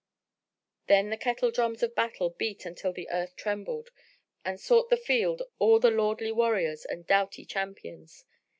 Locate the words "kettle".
1.15-1.51